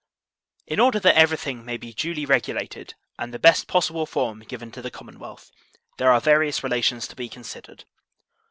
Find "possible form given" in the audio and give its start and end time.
3.67-4.71